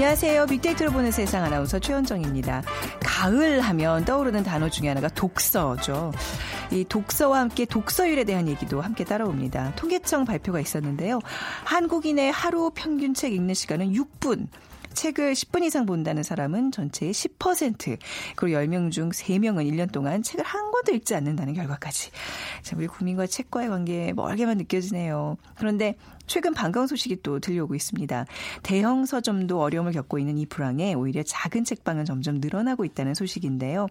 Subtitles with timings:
[0.00, 0.46] 안녕하세요.
[0.46, 2.62] 빅데이터로 보는 세상 아나운서 최현정입니다.
[3.00, 6.10] 가을 하면 떠오르는 단어 중에 하나가 독서죠.
[6.70, 9.74] 이 독서와 함께 독서율에 대한 얘기도 함께 따라옵니다.
[9.76, 11.20] 통계청 발표가 있었는데요.
[11.64, 14.46] 한국인의 하루 평균 책 읽는 시간은 6분.
[14.94, 17.98] 책을 10분 이상 본다는 사람은 전체의 10%.
[18.36, 22.10] 그리고 10명 중 3명은 1년 동안 책을 한 권도 읽지 않는다는 결과까지.
[22.62, 25.36] 자, 우리 국민과 책과의 관계 멀게만 느껴지네요.
[25.56, 25.96] 그런데
[26.30, 28.24] 최근 반가운 소식이 또 들려오고 있습니다.
[28.62, 33.88] 대형 서점도 어려움을 겪고 있는 이 불황에 오히려 작은 책방은 점점 늘어나고 있다는 소식인데요.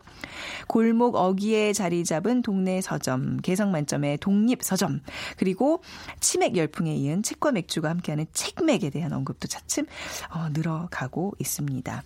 [0.67, 5.01] 골목 어귀에 자리 잡은 동네 서점, 개성 만점의 독립 서점,
[5.35, 5.83] 그리고
[6.21, 9.85] 치맥 열풍에 이은 책과 맥주가 함께하는 책맥에 대한 언급도 차츰
[10.33, 12.03] 어, 늘어 가고 있습니다.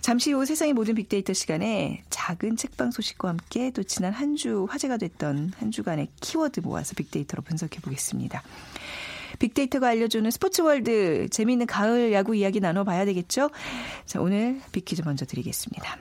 [0.00, 4.96] 잠시 후 세상의 모든 빅데이터 시간에 작은 책방 소식과 함께 또 지난 한 주 화제가
[4.98, 8.42] 됐던 한 주간의 키워드 모아서 빅데이터로 분석해 보겠습니다.
[9.38, 13.50] 빅데이터가 알려주는 스포츠월드 재미있는 가을 야구 이야기 나눠봐야 되겠죠?
[14.06, 15.96] 자, 오늘 빅퀴즈 먼저 드리겠습니다.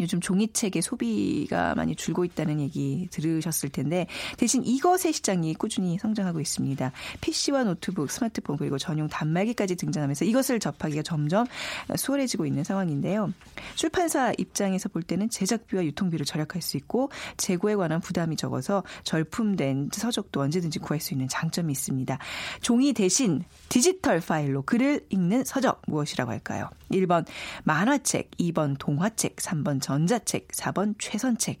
[0.00, 6.92] 요즘 종이책의 소비가 많이 줄고 있다는 얘기 들으셨을 텐데 대신 이것의 시장이 꾸준히 성장하고 있습니다.
[7.20, 11.46] PC와 노트북, 스마트폰 그리고 전용 단말기까지 등장하면서 이것을 접하기가 점점
[11.94, 13.32] 수월해지고 있는 상황인데요.
[13.74, 20.40] 출판사 입장에서 볼 때는 제작비와 유통비를 절약할 수 있고 재고에 관한 부담이 적어서 절품된 서적도
[20.40, 22.18] 언제든지 구할 수 있는 장점이 있습니다.
[22.60, 26.68] 종이 대신 디지털 파일로 글을 읽는 서적 무엇이라고 할까요?
[26.90, 27.26] 1번
[27.64, 31.58] 만화책, 2번 동화책, 3번 전자책, 4번 최선책.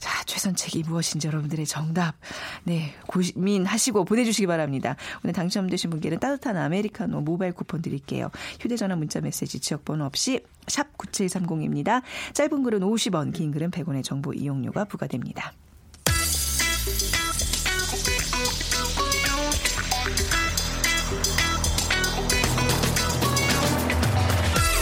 [0.00, 2.16] 자, 최선책이 무엇인지 여러분들의 정답,
[2.64, 4.96] 네, 고민하시고 보내주시기 바랍니다.
[5.22, 8.28] 오늘 당첨되신 분께는 따뜻한 아메리카노 모바일 쿠폰 드릴게요.
[8.58, 12.02] 휴대전화 문자 메시지 지역번호 없이 샵 9730입니다.
[12.32, 15.52] 짧은 글은 50원, 긴 글은 100원의 정보 이용료가 부과됩니다.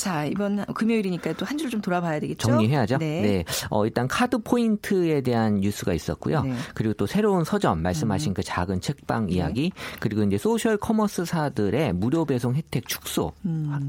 [0.00, 2.48] 자, 이번 금요일이니까 또 한 주를 좀 돌아봐야 되겠죠?
[2.48, 2.96] 정리해야죠.
[2.96, 3.20] 네.
[3.20, 3.44] 네.
[3.68, 6.42] 어, 일단 카드 포인트에 대한 뉴스가 있었고요.
[6.42, 6.54] 네.
[6.74, 8.34] 그리고 또 새로운 서점 말씀하신 음.
[8.34, 9.34] 그 작은 책방 네.
[9.34, 13.32] 이야기 그리고 이제 소셜 커머스사들의 무료 배송 혜택 축소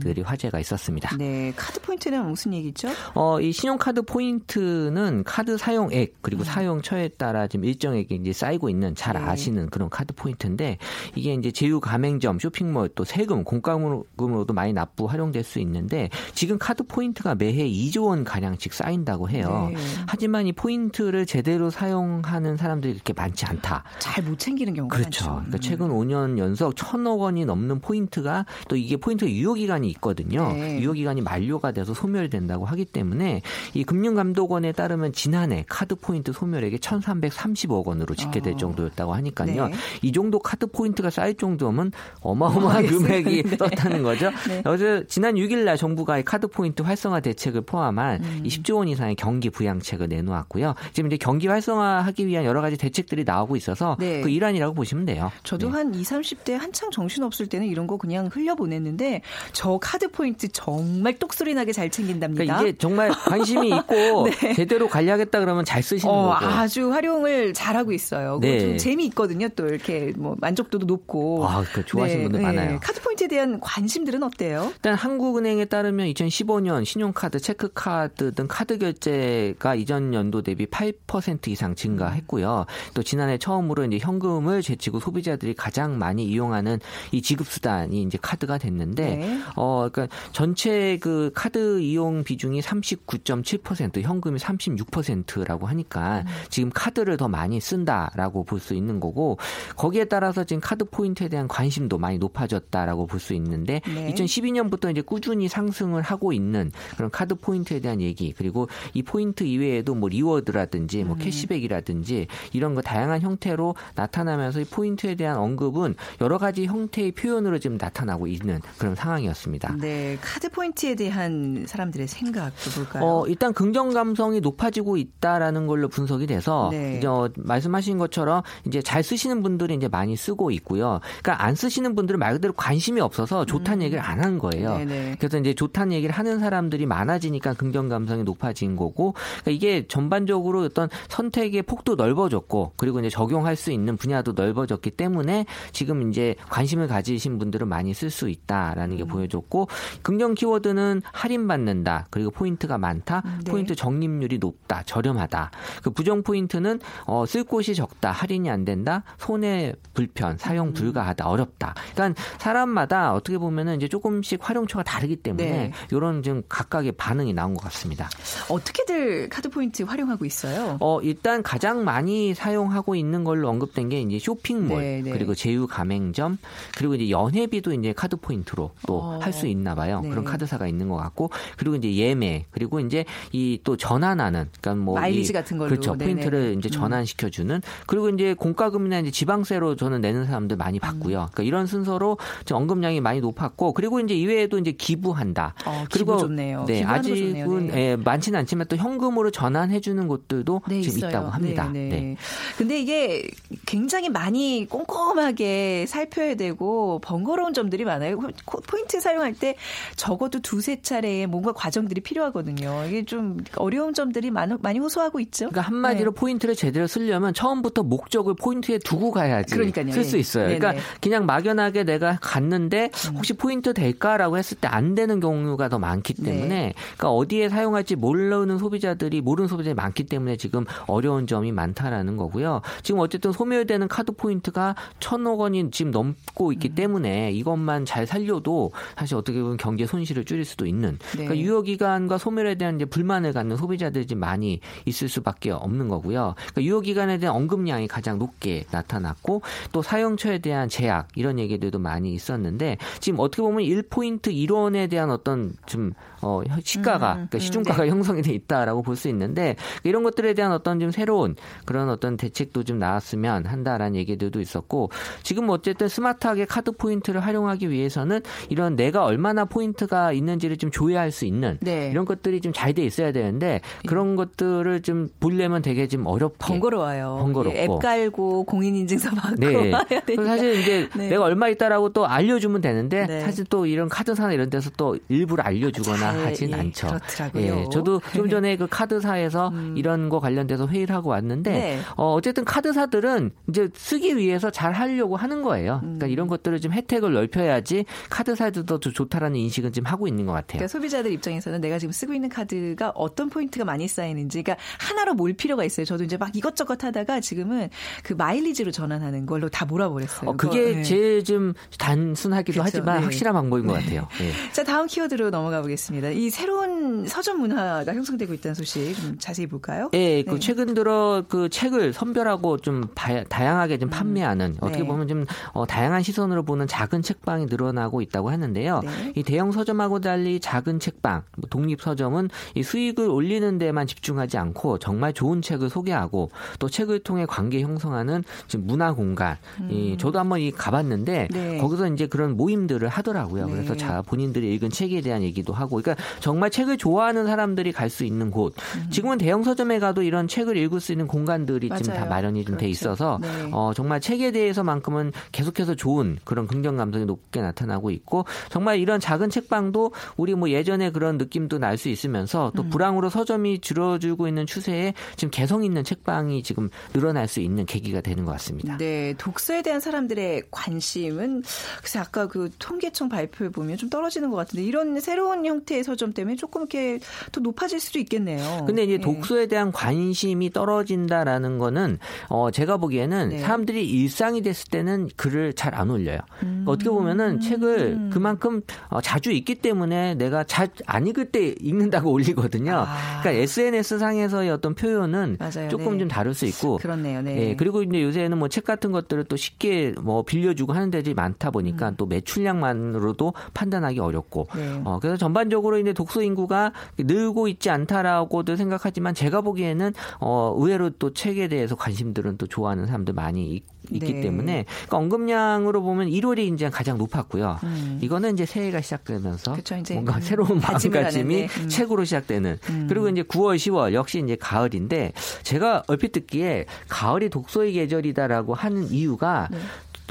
[0.02, 1.16] 들이 화제가 있었습니다.
[1.16, 1.18] 음.
[1.20, 2.90] 네, 카드 포인트는 무슨 얘기죠?
[3.14, 9.16] 어, 이 신용카드 포인트는 카드 사용액 그리고 사용처에 따라 지금 일정액이 이제 쌓이고 있는 잘
[9.16, 9.22] 음.
[9.22, 9.30] 네.
[9.30, 10.78] 아시는 그런 카드 포인트인데
[11.16, 16.01] 이게 이제 제휴 가맹점, 쇼핑몰 또 세금, 공과금으로도 많이 납부 활용될 수 있는데
[16.34, 19.70] 지금 카드 포인트가 매해 2조 원 가량씩 쌓인다고 해요.
[19.74, 19.80] 네.
[20.08, 23.84] 하지만 이 포인트를 제대로 사용하는 사람들이 그렇게 많지 않다.
[24.00, 25.26] 잘 못 챙기는 경우가 그렇죠.
[25.26, 25.36] 많죠.
[25.38, 30.54] 그러니까 최근 5년 연속 천억 원이 넘는 포인트가 또 이게 포인트 유효 기간이 있거든요.
[30.54, 30.80] 네.
[30.80, 33.42] 유효 기간이 만료가 돼서 소멸된다고 하기 때문에
[33.74, 38.58] 이 금융감독원에 따르면 지난해 카드 포인트 소멸액이 1,330억 원으로 집계될 어.
[38.58, 39.68] 정도였다고 하니까요.
[39.68, 39.74] 네.
[40.02, 41.92] 이 정도 카드 포인트가 쌓일 정도면
[42.22, 42.86] 어마어마한.
[42.92, 43.58] 금액이 네.
[43.58, 44.30] 됐다는 거죠.
[44.48, 44.62] 네.
[44.66, 48.42] 어제 지난 6일 날 정부가 이 카드 포인트 활성화 대책을 포함한 음.
[48.44, 50.76] 이 10조 원 이상의 경기 부양책을 내놓았고요.
[50.94, 54.22] 지금 이제 경기 활성화하기 위한 여러 가지 대책들이 나오고 있어서 네.
[54.22, 55.32] 그 일환이라고 보시면 돼요.
[55.44, 55.74] 저도 네.
[55.74, 59.22] 한 20, 30대 한창 정신 없을 때는 이런 거 그냥 흘려보냈는데
[59.54, 62.44] 저 카드 포인트 정말 똑소리 나게 잘 챙긴답니다.
[62.44, 64.54] 그러니까 이게 정말 관심이 있고 네.
[64.54, 66.46] 제대로 관리하겠다 그러면 잘 쓰시는 어, 거고.
[66.46, 68.40] 아주 활용을 잘하고 있어요.
[68.42, 68.60] 네.
[68.60, 69.50] 좀 재미있거든요.
[69.50, 71.40] 또 이렇게 뭐 만족도도 높고.
[71.40, 72.80] 와, 그 좋아하시는 분들 많아요.
[72.82, 74.72] 카드 포인트에 대한 관심들은 어때요?
[74.76, 82.66] 일단 한국은행에 따르면 2015년 신용카드, 체크카드 등 카드 결제가 이전 연도 대비 8% 이상 증가했고요.
[82.94, 86.80] 또 지난해 처음으로 이제 현금을 제치고 소비자들이 가장 많이 이용하는
[87.12, 89.40] 이 지급 수단이 이제 카드가 됐는데 네.
[89.56, 97.60] 어 그러니까 전체 그 카드 이용 비중이 39.7%, 현금이 36%라고 하니까 지금 카드를 더 많이
[97.60, 99.40] 쓴다라고 볼 수 있는 거고
[99.76, 104.14] 거기에 따라서 지금 카드 포인트에 대한 관심도 많이 높아졌다라고 볼 수 있는데 네.
[104.14, 109.44] 2012년부터 이제 꾸준히 상승 상승을 하고 있는 그런 카드 포인트에 대한 얘기 그리고 이 포인트
[109.44, 116.38] 이외에도 뭐 리워드라든지 뭐 캐시백이라든지 이런 거 다양한 형태로 나타나면서 이 포인트에 대한 언급은 여러
[116.38, 119.78] 가지 형태의 표현으로 지금 나타나고 있는 그런 상황이었습니다.
[119.80, 123.04] 네, 카드 포인트에 대한 사람들의 생각도 볼까요?
[123.04, 126.98] 어, 일단 긍정 감성이 높아지고 있다라는 걸로 분석이 돼서 네.
[126.98, 131.00] 이제 어, 말씀하신 것처럼 이제 잘 쓰시는 분들이 이제 많이 쓰고 있고요.
[131.22, 134.74] 그러니까 안 쓰시는 분들은 말 그대로 관심이 없어서 좋다는 얘기를 안 한 거예요.
[134.76, 134.88] 음.
[134.88, 135.16] 네네.
[135.18, 140.90] 그래서 이제 좋다는 얘기를 하는 사람들이 많아지니까 긍정 감성이 높아진 거고 그러니까 이게 전반적으로 어떤
[141.10, 147.38] 선택의 폭도 넓어졌고 그리고 이제 적용할 수 있는 분야도 넓어졌기 때문에 지금 이제 관심을 가지신
[147.38, 148.98] 분들은 많이 쓸 수 있다라는 음.
[148.98, 149.68] 게 보여줬고
[150.02, 152.08] 긍정 키워드는 할인 받는다.
[152.10, 153.22] 그리고 포인트가 많다.
[153.46, 153.52] 네.
[153.52, 154.82] 포인트 적립률이 높다.
[154.84, 155.52] 저렴하다.
[155.84, 158.12] 그 부정 포인트는 어, 쓸 곳이 적다.
[158.12, 159.04] 할인이 안 된다.
[159.20, 160.74] 손해 불편 사용 음.
[160.74, 161.28] 불가하다.
[161.28, 161.76] 어렵다.
[161.94, 165.72] 그러니까 사람마다 어떻게 보면은 이제 조금씩 활용처가 다르기 때문에 네.
[165.92, 168.10] 이런 좀 각각의 반응이 나온 것 같습니다.
[168.50, 170.78] 어떻게들 카드 포인트 활용하고 있어요?
[170.80, 175.12] 어, 일단 가장 많이 사용하고 있는 걸로 언급된 게 이제 쇼핑몰, 네, 네.
[175.12, 176.38] 그리고 제휴 가맹점,
[176.78, 179.20] 그리고 이제 연회비도 이제 카드 포인트로 또 어.
[179.22, 180.02] 할수 있나 봐요.
[180.02, 180.10] 네.
[180.10, 184.96] 그런 카드사가 있는 것 같고, 그리고 이제 예매, 그리고 이제 이 또 전환하는, 그러니까 뭐
[185.00, 185.70] 마일리지 이- 같은 걸로.
[185.70, 185.96] 그렇죠.
[185.96, 186.14] 네네.
[186.14, 186.72] 포인트를 이제 음.
[186.72, 191.18] 전환시켜 주는, 그리고 이제 공과금이나 이제 지방세로 저는 내는 사람들 많이 봤고요.
[191.20, 191.28] 음.
[191.32, 192.18] 그러니까 이런 순서로
[192.52, 195.41] 언급량이 많이 높았고, 그리고 이제 이외에도 이제 기부한다.
[195.66, 196.66] 어, 그리고 좋네요.
[196.68, 197.68] 네, 아직은.
[197.68, 197.92] 네.
[197.92, 201.10] 예, 많지는 않지만 또 현금으로 전환해 주는 곳들도 네, 지금 있어요.
[201.10, 201.70] 있다고 합니다.
[201.72, 202.00] 네, 네.
[202.02, 202.18] 네.
[202.58, 203.30] 근데 이게
[203.72, 208.18] 굉장히 많이 꼼꼼하게 살펴야 되고 번거로운 점들이 많아요.
[208.44, 209.56] 코- 포인트 사용할 때
[209.96, 212.84] 적어도 두세 차례의 뭔가 과정들이 필요하거든요.
[212.90, 215.46] 이게 좀 어려운 점들이 많, 많이 호소하고 있죠.
[215.48, 216.20] 그러니까 한마디로 네.
[216.20, 219.90] 포인트를 제대로 쓰려면 처음부터 목적을 포인트에 두고 가야지 그러니까요.
[219.94, 220.20] 쓸수 예.
[220.20, 220.44] 있어요.
[220.48, 220.56] 네네.
[220.56, 220.60] 음.
[220.60, 226.14] 그러니까 그냥 막연하게 내가 갔는데 혹시 포인트 될까라고 했을 때 안 되는 경우가 더 많기
[226.16, 226.32] 네.
[226.32, 232.62] 때문에 그러니까 어디에 사용할지 모르는 소비자들이 모르는 소비자들이 많기 때문에 지금 어려운 점이 많다라는 거고요.
[232.84, 236.76] 지금 어쨌든 소멸되는 카드 포인트가 천억 원이 지금 넘고 있기 음.
[236.76, 241.26] 때문에 이것만 잘 살려도 사실 어떻게 보면 경제 손실을 줄일 수도 있는 네.
[241.26, 246.36] 그러니까 유효 기간과 소멸에 대한 이제 불만을 갖는 소비자들이 지금 많이 있을 수밖에 없는 거고요.
[246.36, 249.42] 그러니까 유효 기간에 대한 언급량이 가장 높게 나타났고
[249.72, 255.54] 또 사용처에 대한 제약 이런 얘기들도 많이 있었는데 지금 어떻게 보면 1포인트 1원에 대한 어떤
[255.66, 260.80] 좀 어, 시가가 그러니까 시중가가 형성이 돼 있다라고 볼 수 있는데 이런 것들에 대한 어떤
[260.80, 261.36] 좀 새로운
[261.66, 264.90] 그런 어떤 대책도 좀 나왔으면 한다라는 얘기들도 있었고
[265.24, 271.26] 지금 어쨌든 스마트하게 카드 포인트를 활용하기 위해서는 이런 내가 얼마나 포인트가 있는지를 좀 조회할 수
[271.26, 271.90] 있는 네.
[271.92, 277.18] 이런 것들이 좀 잘 돼 있어야 되는데 그런 것들을 좀 보려면 되게 좀 어렵게 번거로워요.
[277.22, 277.58] 번거롭고.
[277.58, 279.72] 예, 앱 깔고 공인인증서 받고 네.
[279.72, 280.26] 해야 되니까.
[280.26, 281.10] 사실 이제 네.
[281.10, 283.22] 내가 얼마 있다라고 또 알려주면 되는데 네.
[283.22, 286.88] 사실 또 이런 카드사나 이런 데서 또 일부러 알려주거나 잘, 하진 예, 않죠.
[286.88, 287.44] 그렇더라고요.
[287.44, 291.80] 예, 저도 좀 전에 그 카드사에서 이런 거 관련돼서 회의를 하고 왔는데 네.
[291.96, 295.80] 어, 어쨌든 카드사들은 이제 쓰기 위해서 잘 하려고 하는 거예요.
[295.82, 296.12] 그러니까 음.
[296.12, 300.60] 이런 것들을 좀 혜택을 넓혀야지 카드사들도 더 좋다라는 인식은 지금 하고 있는 것 같아요.
[300.60, 305.34] 그러니까 소비자들 입장에서는 내가 지금 쓰고 있는 카드가 어떤 포인트가 많이 쌓이는지, 그러니까 하나로 몰
[305.34, 305.86] 필요가 있어요.
[305.86, 307.70] 저도 이제 막 이것저것 하다가 지금은
[308.04, 310.30] 그 마일리지로 전환하는 걸로 다 몰아버렸어요.
[310.30, 310.84] 어, 그게 그거, 네.
[310.84, 313.04] 제일 좀 단순하기도 그쵸, 하지만 네.
[313.04, 314.08] 확실한 방법인 것 같아요.
[314.22, 314.32] 예.
[314.52, 316.01] 자, 다음 키워드로 넘어가 보겠습니다.
[316.10, 319.90] 이 새로운 서점 문화가 형성되고 있다는 소식 좀 자세히 볼까요?
[319.94, 320.40] 예, 그 네.
[320.40, 324.88] 최근 들어 그 책을 선별하고 좀 바- 다양하게 좀 판매하는 어떻게 네.
[324.88, 328.82] 보면 좀 어, 다양한 시선으로 보는 작은 책방이 늘어나고 있다고 하는데요.
[328.84, 329.14] 네.
[329.16, 334.80] 이 대형 서점하고 달리 작은 책방, 뭐 독립 서점은 이 수익을 올리는 데만 집중하지 않고
[334.80, 339.38] 정말 좋은 책을 소개하고 또 책을 통해 관계 형성하는 지금 문화 공간.
[339.70, 341.34] 이 저도 한번 이 가봤는데 음.
[341.34, 341.58] 네.
[341.58, 343.48] 거기서 이제 그런 모임들을 하더라고요.
[343.48, 343.52] 네.
[343.54, 348.06] 그래서 자 본인들이 읽은 책에 대한 얘기도 하고, 그러니까 정말 책을 좋아하는 사람들이 갈 수
[348.06, 348.54] 있는 곳.
[348.90, 352.10] 지금은 대형 서점에 가도 이런 책을 읽을 수 있는 공간들이 지금 다 맞아요.
[352.10, 352.70] 마련이 좀돼 그렇죠.
[352.70, 353.28] 있어서 네.
[353.52, 359.30] 어, 정말 책에 대해서만큼은 계속해서 좋은 그런 긍정 감성이 높게 나타나고 있고 정말 이런 작은
[359.30, 362.52] 책방도 우리 뭐 예전에 그런 느낌도 날 수 있으면서 음.
[362.56, 368.02] 또 불황으로 서점이 줄어들고 있는 추세에 지금 개성 있는 책방이 지금 늘어날 수 있는 계기가
[368.02, 368.78] 되는 것 같습니다.
[368.78, 371.44] 네, 독서에 대한 사람들의 관심은
[371.82, 376.14] 글쎄 아까 그 통계청 발표에 보면 좀 떨어지는 것 같은데 이런 새로운 형태 의 서점
[376.14, 377.00] 때문에 조금 이렇게
[377.32, 378.64] 더 높아질 수도 있겠네요.
[378.66, 378.98] 근데 이제 예.
[378.98, 381.98] 독서에 대한 관심이 떨어진다라는 거는
[382.30, 383.40] 어 제가 보기에는 네.
[383.40, 386.20] 사람들이 일상이 됐을 때는 글을 잘 안 올려요.
[386.44, 386.66] 음.
[386.68, 392.74] 어떻게 보면은 책을 그만큼 어, 자주 읽기 때문에 내가 잘 안 읽을 때 읽는다고 올리거든요.
[392.88, 393.20] 아.
[393.22, 395.70] 그러니까 SNS 상에서의 어떤 표현은 맞아요.
[395.70, 396.00] 조금 네.
[396.00, 397.22] 좀 다를 수 있고 그렇네요.
[397.22, 397.50] 네.
[397.50, 401.52] 예, 그리고 이제 요새는 뭐 책 같은 것들을 또 쉽게 뭐 빌려주고 하는 데들이 많다
[401.52, 401.96] 보니까 음.
[401.98, 404.62] 또 매출량만으로도 판단하기 어렵고 네.
[404.62, 404.82] 네.
[404.84, 411.14] 어, 그래서 전반적으로 이제 독서 인구가 늘고 있지 않다라고도 생각하지만 제가 보기에는 어, 의외로 또
[411.14, 414.22] 책에 대해서 관심들은 또 좋아하는 사람들 많이 있, 기 네.
[414.22, 417.60] 때문에 그러니까 언급량으로 보면 1월이 이제 가장 높았고요.
[417.64, 418.00] 음.
[418.02, 421.68] 이거는 이제 새해가 시작되면서 그쵸, 뭔가 음, 새로운 마음가짐이 하는데, 음.
[421.68, 422.86] 책으로 시작되는 음.
[422.88, 425.14] 그리고 이제 9월, 10월 역시 이제 가을인데
[425.44, 429.58] 제가 얼핏 듣기에 가을이 독서의 계절이다라고 하는 이유가 네.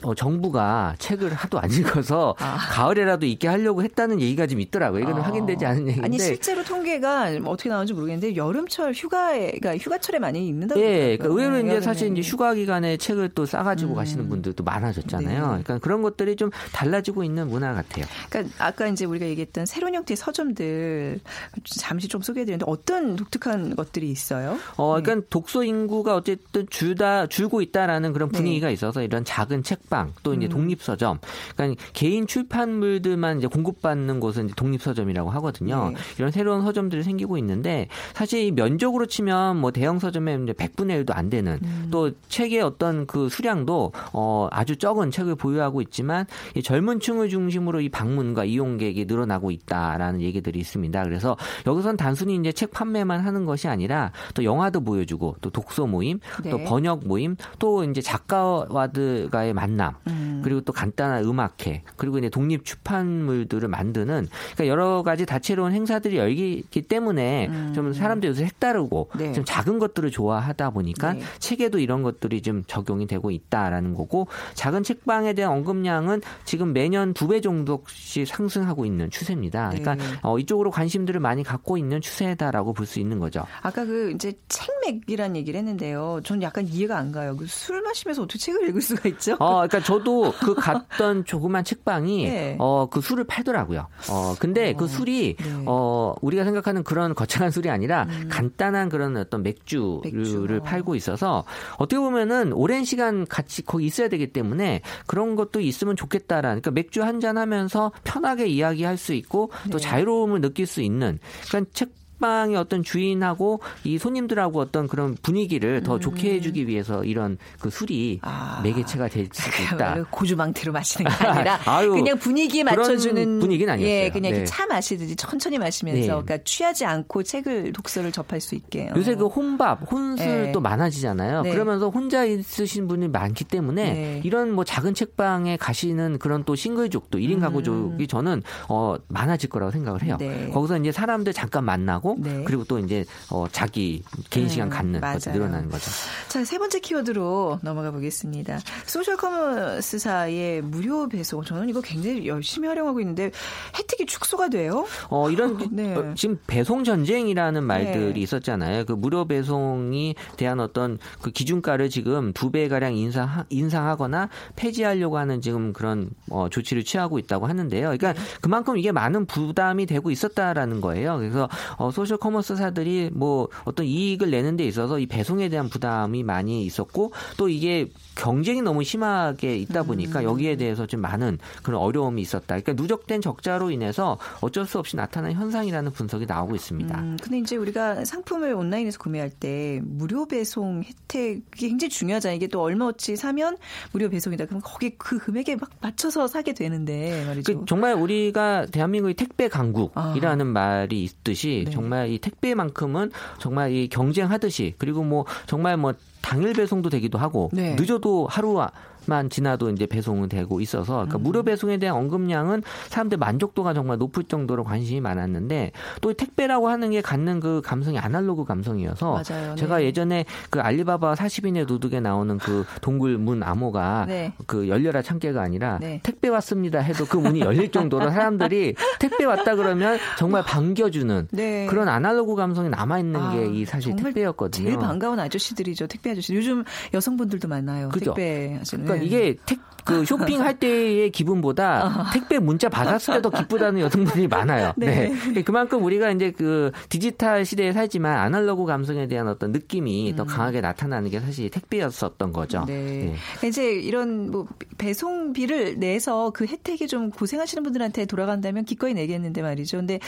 [0.02, 2.56] 어, 정부가 책을 하도 안 읽어서 아.
[2.70, 5.02] 가을에라도 읽게 하려고 했다는 얘기가 좀 있더라고요.
[5.02, 5.26] 이거는 아.
[5.26, 6.04] 확인되지 않은 얘기인데.
[6.04, 11.16] 아니 실제로 통계가 뭐 어떻게 나오는지 모르겠는데 여름철 휴가에 그러니까 휴가철에 많이 읽는다고 예.
[11.16, 11.80] 그러니까 의외로 이제 여름에.
[11.80, 13.96] 사실 이제 휴가 기간에 책을 또 싸가지고 음.
[13.96, 15.40] 가시는 분들도 많아졌잖아요.
[15.40, 15.46] 네.
[15.48, 18.06] 그러니까 그런 것들이 좀 달라지고 있는 문화 같아요.
[18.28, 21.20] 그러니까 아까 이제 우리가 얘기했던 새로운 형태의 서점들
[21.64, 24.56] 잠시 좀 소개해드렸는데 어떤 독특한 것들이 있어요?
[24.76, 25.02] 어, 네.
[25.02, 28.38] 그러니까 독서 인구가 어쨌든 줄다 줄고 있다라는 그런 네.
[28.38, 30.50] 분위기가 있어서 이런 작은 책방 또 이제 음.
[30.50, 31.18] 독립 서점,
[31.56, 35.90] 그러니까 개인 출판물들만 이제 공급받는 곳은 이제 독립 서점이라고 하거든요.
[35.90, 35.96] 네.
[36.18, 41.16] 이런 새로운 서점들이 생기고 있는데 사실 이 면적으로 치면 뭐 대형 서점의 이제 100분의 1도
[41.16, 41.88] 안 되는 음.
[41.90, 47.80] 또 책의 어떤 그 수량도 어 아주 적은 책을 보유하고 있지만 이 젊은 층을 중심으로
[47.80, 51.02] 이 방문과 이용객이 늘어나고 있다라는 얘기들이 있습니다.
[51.04, 56.20] 그래서 여기선 단순히 이제 책 판매만 하는 것이 아니라 또 영화도 보여주고 또 독서 모임,
[56.50, 56.64] 또 네.
[56.64, 60.40] 번역 모임, 또 이제 작가와들과의 만남, 음.
[60.44, 66.82] 그리고 또 간단한 음악회, 그리고 이제 독립 출판물들을 만드는 그러니까 여러 가지 다채로운 행사들이 열리기
[66.82, 67.72] 때문에 음.
[67.74, 69.32] 좀 사람들이 요새 색다르고 네.
[69.32, 71.22] 좀 작은 것들을 좋아하다 보니까 네.
[71.38, 77.30] 책에도 이런 것들이 좀 적용이 되고 있다라는 거고 작은 책방에 대한 언급량은 지금 매년 두
[77.30, 79.68] 배 정도씩 상승하고 있는 추세입니다.
[79.68, 80.02] 그러니까 네.
[80.22, 83.44] 어, 이쪽으로 관심들을 많이 갖고 있는 추세다라고 볼 수 있는 거죠.
[83.62, 86.22] 아까 그 이제 책맥이란 얘기를 했는데요.
[86.24, 87.36] 전 약간 이해가 안 가요.
[87.36, 89.36] 그술 마시면서 어떻게 책을 읽을 수가 있죠?
[89.38, 92.56] 어, 그러니까 저도 그 갔던 조그만 책방이 네.
[92.58, 93.86] 어, 그 술을 팔더라고요.
[94.10, 95.44] 어, 근데 어, 그 술이 네.
[95.48, 95.64] 음.
[95.66, 100.60] 어, 우리가 생각하는 그런 거창한 술이 아니라 간단한 그런 어떤 맥주를 맥주.
[100.64, 101.44] 팔고 있어서
[101.78, 107.02] 어떻게 보면은 오랜 시간 같이 거기 있어야 되기 때문에 그런 것도 있으면 좋겠다라는 그러니까 맥주
[107.02, 109.84] 한 잔 하면서 편하게 이야기할 수 있고 또 네.
[109.86, 115.98] 자유로움을 느낄 수 있는 그러니까 책 책방의 어떤 주인하고 이 손님들하고 어떤 그런 분위기를 더
[115.98, 118.28] 좋게 해주기 위해서 이런 그 술이 음.
[118.28, 118.60] 아.
[118.62, 120.04] 매개체가 될 수도 있다.
[120.10, 123.94] 고주망태로 마시는 게 아니라 아유, 그냥 분위기에 맞춰주는 분위기는 아니었어요.
[123.94, 124.44] 예, 그냥 네.
[124.44, 126.06] 차 마시듯이 천천히 마시면서 네.
[126.06, 128.90] 그러니까 취하지 않고 책을 독서를 접할 수 있게.
[128.94, 129.16] 요새 어.
[129.16, 130.62] 그 혼밥, 혼술도 네.
[130.62, 131.42] 많아지잖아요.
[131.42, 131.50] 네.
[131.50, 134.20] 그러면서 혼자 있으신 분이 많기 때문에 네.
[134.24, 140.02] 이런 뭐 작은 책방에 가시는 그런 또 싱글족도 1인 가구족이 저는 어 많아질 거라고 생각을
[140.02, 140.16] 해요.
[140.20, 140.26] 음.
[140.26, 140.50] 네.
[140.52, 142.44] 거기서 이제 사람들 잠깐 만나고 네.
[142.44, 145.38] 그리고 또 이제 어 자기 개인 시간 음, 갖는 것이 맞아요.
[145.40, 145.90] 늘어나는 거죠.
[146.28, 148.60] 자, 세 번째 키워드로 넘어가 보겠습니다.
[148.86, 151.42] 소셜 커머스사의 무료 배송.
[151.42, 153.30] 저는 이거 굉장히 열심히 활용하고 있는데
[153.78, 154.86] 혜택이 축소가 돼요?
[155.08, 155.94] 어, 이런 네.
[155.94, 158.20] 어, 지금 배송 전쟁이라는 말들이 네.
[158.20, 158.84] 있었잖아요.
[158.84, 165.40] 그 무료 배송이 대한 어떤 그 기준가를 지금 두 배 가량 인상 인상하거나 폐지하려고 하는
[165.40, 167.96] 지금 그런 어, 조치를 취하고 있다고 하는데요.
[167.96, 168.20] 그러니까 네.
[168.40, 171.18] 그만큼 이게 많은 부담이 되고 있었다라는 거예요.
[171.18, 176.64] 그래서 어, 소셜 커머스사들이 뭐 어떤 이익을 내는 데 있어서 이 배송에 대한 부담이 많이
[176.64, 179.86] 있었고 또 이게 경쟁이 너무 심하게 있다 음.
[179.86, 182.58] 보니까 여기에 대해서 좀 많은 그런 어려움이 있었다.
[182.58, 186.98] 그러니까 누적된 적자로 인해서 어쩔 수 없이 나타난 현상이라는 분석이 나오고 있습니다.
[186.98, 192.36] 음, 근데 이제 우리가 상품을 온라인에서 구매할 때 무료 배송 혜택이 굉장히 중요하잖아요.
[192.36, 193.58] 이게 또 얼마어치 사면
[193.92, 194.46] 무료 배송이다.
[194.46, 197.60] 그럼 거기 그 금액에 막 맞춰서 사게 되는데 말이죠.
[197.60, 201.68] 그 정말 우리가 대한민국의 택배 강국이라는 말이 있듯이 아.
[201.68, 201.74] 네.
[201.74, 207.74] 정말 이 택배만큼은 정말 이 경쟁하듯이 그리고 뭐 정말 뭐 당일 배송도 되기도 하고 네.
[207.74, 208.60] 늦어도 하루
[209.10, 211.22] 만 지나도 이제 배송은 되고 있어서 그러니까 음.
[211.24, 217.00] 무료 배송에 대한 언급량은 사람들 만족도가 정말 높을 정도로 관심이 많았는데 또 택배라고 하는 게
[217.00, 219.56] 갖는 그 감성이 아날로그 감성이어서 맞아요.
[219.56, 219.86] 제가 네.
[219.86, 224.32] 예전에 그 알리바바 40인의 도둑에 나오는 그 동굴 문 암호가 네.
[224.46, 225.98] 그 열려라 참깨가 아니라 네.
[226.04, 231.66] 택배 왔습니다 해도 그 문이 열릴 정도로 사람들이 택배 왔다 그러면 정말 반겨주는 네.
[231.66, 234.66] 그런 아날로그 감성이 남아 있는 아, 게이 사실 택배였거든요.
[234.66, 235.88] 제일 반가운 아저씨들이죠.
[235.88, 236.34] 택배 아저씨.
[236.34, 236.64] 요즘
[236.94, 237.88] 여성분들도 많아요.
[237.88, 238.14] 그죠?
[238.14, 238.84] 택배 하시는.
[238.84, 244.72] 그러니까 이게 택, 그 쇼핑할 때의 기분보다 택배 문자 받았을 때 더 기쁘다는 여성분들이 많아요.
[244.76, 245.12] 네.
[245.34, 245.42] 네.
[245.42, 251.10] 그만큼 우리가 이제 그 디지털 시대에 살지만 아날로그 감성에 대한 어떤 느낌이 더 강하게 나타나는
[251.10, 252.60] 게 사실 택배였었던 거죠.
[252.60, 252.66] 음.
[252.66, 253.14] 네.
[253.40, 253.48] 네.
[253.48, 254.46] 이제 이런 뭐
[254.78, 259.78] 배송비를 내서 그 혜택이 좀 고생하시는 분들한테 돌아간다면 기꺼이 내겠는데 말이죠.
[259.78, 260.00] 근데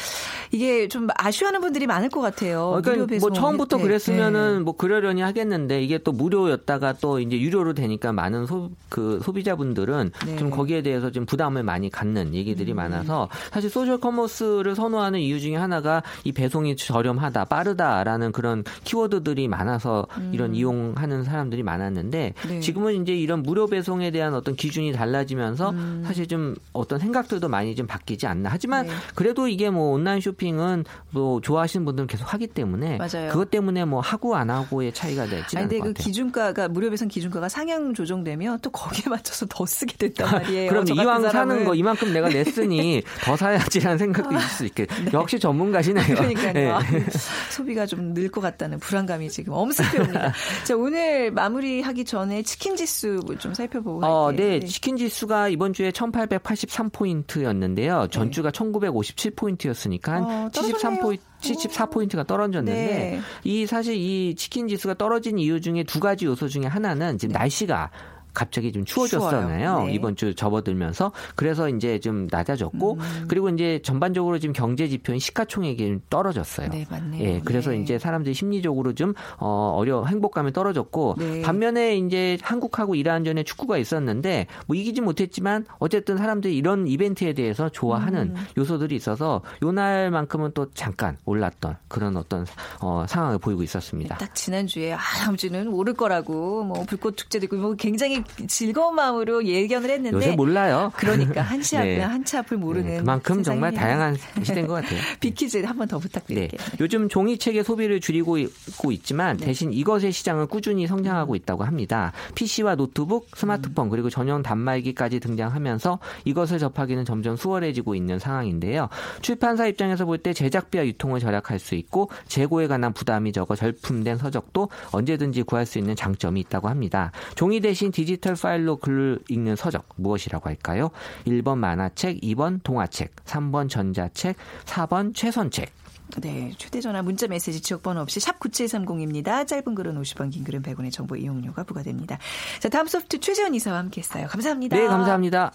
[0.50, 2.62] 이게 좀 아쉬워하는 분들이 많을 것 같아요.
[2.62, 3.88] 어, 그러니까 배송 뭐 처음부터 혜택.
[3.88, 4.60] 그랬으면은 네.
[4.60, 10.10] 뭐 그러려니 하겠는데 이게 또 무료였다가 또 이제 유료로 되니까 많은 소, 그 소비자분 소비자분들은
[10.26, 10.36] 네.
[10.36, 12.76] 좀 거기에 대해서 좀 부담을 많이 갖는 얘기들이 음.
[12.76, 20.06] 많아서 사실 소셜 커머스를 선호하는 이유 중에 하나가 이 배송이 저렴하다, 빠르다라는 그런 키워드들이 많아서
[20.32, 22.48] 이런 이용하는 사람들이 많았는데 음.
[22.48, 22.60] 네.
[22.60, 27.86] 지금은 이제 이런 무료 배송에 대한 어떤 기준이 달라지면서 사실 좀 어떤 생각들도 많이 좀
[27.86, 28.50] 바뀌지 않나.
[28.52, 28.90] 하지만 음.
[28.90, 28.94] 네.
[29.14, 33.30] 그래도 이게 뭐 온라인 쇼핑은 뭐 좋아하시는 분들은 계속 하기 때문에 맞아요.
[33.30, 36.04] 그것 때문에 뭐 하고 안 하고의 차이가 되지 아니, 근데 것그 같아요.
[36.04, 40.70] 기준가가 무료 배송 기준가가 상향 조정되면 또 거기에 맞춰서 더 쓰게 된단 말이에요.
[40.70, 41.64] 그럼 이왕 사는.
[41.64, 44.86] 거 이만큼 내가 냈으니 더 사야지라는 생각도 있을 수 있게.
[45.12, 46.06] 역시 전문가시네요.
[46.16, 46.52] 그러니까요.
[46.56, 46.70] 예.
[46.70, 46.80] 아,
[47.50, 50.32] 소비가 좀 늘 것 같다는 불안감이 지금 엄습해 옵니다.
[50.64, 54.60] 자, 오늘 마무리하기 전에 치킨 지수 좀 살펴보고 어, 할게요.
[54.60, 54.66] 네.
[54.66, 58.10] 치킨 지수가 이번 주에 1883포인트였는데요.
[58.10, 60.78] 전주가 1957포인트였으니까 어, 한 떨어졌네요.
[60.80, 63.20] 73포인트 74포인트가 떨어졌는데 네.
[63.44, 67.90] 이 사실 이 치킨 지수가 떨어진 이유 중에 두 가지 요소 중에 하나는 지금 날씨가
[68.34, 69.84] 갑자기 좀 추워졌잖아요.
[69.84, 69.94] 네.
[69.94, 73.24] 이번 주 접어들면서 그래서 이제 좀 낮아졌고 음.
[73.28, 76.68] 그리고 이제 전반적으로 지금 경제 지표인 시가총액이 좀 떨어졌어요.
[76.70, 77.22] 네, 맞네요.
[77.22, 77.78] 예, 그래서 네.
[77.78, 81.42] 이제 사람들이 심리적으로 좀 어, 어려 행복감이 떨어졌고 네.
[81.42, 87.68] 반면에 이제 한국하고 이란 전에 축구가 있었는데 뭐 이기지 못했지만 어쨌든 사람들이 이런 이벤트에 대해서
[87.68, 88.46] 좋아하는 음.
[88.56, 92.46] 요소들이 있어서 요날만큼은 또 잠깐 올랐던 그런 어떤
[92.80, 94.16] 어, 상황을 보이고 있었습니다.
[94.18, 99.44] 딱 지난주에 아, 다음 주는 오를 거라고 뭐 불꽃 축제도 있고 뭐 굉장히 즐거운 마음으로
[99.44, 100.90] 예견을 했는데 요새 몰라요.
[100.96, 102.00] 그러니까 한치 앞 네.
[102.00, 103.98] 한치 앞을 모르는 네, 그만큼 정말 세상이네요.
[103.98, 105.00] 다양한 시대인 것 같아요.
[105.20, 106.02] 퀴즈 한번 더 네.
[106.02, 106.60] 부탁드릴게요.
[106.80, 112.12] 요즘 종이책의 소비를 줄이고 있고 있지만 대신 이것의 시장은 꾸준히 성장하고 있다고 합니다.
[112.34, 118.88] PC와 노트북, 스마트폰 그리고 전용 단말기까지 등장하면서 이것을 접하기는 점점 수월해지고 있는 상황인데요.
[119.20, 124.68] 출판사 입장에서 볼 때 제작비와 유통을 절약할 수 있고 재고에 관한 부담이 적어 절품된 서적도
[124.92, 127.10] 언제든지 구할 수 있는 장점이 있다고 합니다.
[127.34, 130.90] 종이 대신 디지 털 파일로 글을 읽는 서적 무엇이라고 할까요?
[131.26, 135.72] 1번 만화책, 2번 동화책, 3번 전자책, 4번 최선책.
[136.20, 139.46] 네, 휴대전화 문자 메시지 지역번호 없이 샵 9730입니다.
[139.46, 142.18] 짧은 글은 50원, 긴 글은 100원의 정보 이용료가 부과됩니다.
[142.60, 144.26] 자, 다음 소프트 최재원 이사와 함께했어요.
[144.26, 144.76] 감사합니다.
[144.76, 145.52] 네, 감사합니다.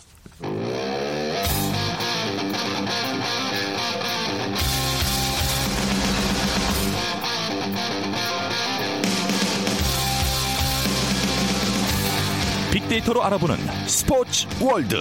[12.98, 13.56] 빅데이터로 알아보는
[13.88, 14.96] 스포츠 월드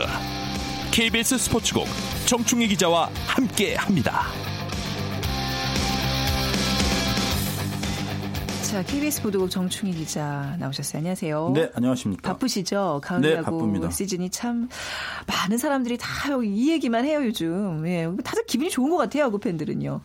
[0.91, 1.87] KBS 스포츠국
[2.27, 4.23] 정충희 기자와 함께 합니다.
[8.63, 10.99] 자, KBS 보도국 정충희 기자 나오셨어요.
[10.99, 11.53] 안녕하세요.
[11.55, 12.33] 네, 안녕하십니까.
[12.33, 13.01] 바쁘시죠?
[13.03, 13.91] 가을 네, 야구 바쁩니다.
[13.91, 14.69] 시즌이 참
[15.27, 17.87] 많은 사람들이 다 이 얘기만 해요, 요즘.
[17.87, 18.09] 예.
[18.25, 20.01] 다들 기분이 좋은 것 같아요, 야구 팬들은요.